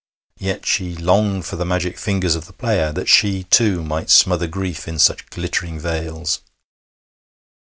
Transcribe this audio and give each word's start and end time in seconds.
Yet 0.39 0.65
she 0.65 0.95
longed 0.95 1.45
for 1.45 1.57
the 1.57 1.63
magic 1.63 1.95
fingers 1.99 2.33
of 2.33 2.47
the 2.47 2.53
player, 2.53 2.91
that 2.91 3.07
she, 3.07 3.43
too, 3.43 3.83
might 3.83 4.09
smother 4.09 4.47
grief 4.47 4.87
in 4.87 4.97
such 4.97 5.27
glittering 5.29 5.79
veils! 5.79 6.39